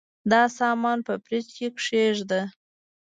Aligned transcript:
دا 0.31 0.41
سامان 0.57 0.97
په 1.07 1.13
فریج 1.23 1.47
کي 1.55 1.67
کښېږده. 1.77 2.41